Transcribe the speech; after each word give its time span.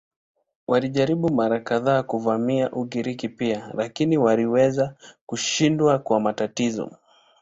Walijaribu 0.67 1.29
mara 1.33 1.59
kadhaa 1.59 2.03
kuvamia 2.03 2.71
Ugiriki 2.71 3.29
pia 3.29 3.71
lakini 3.73 4.17
waliweza 4.17 4.95
kushindwa 5.25 5.99
kwa 5.99 6.19
matatizo. 6.19 6.91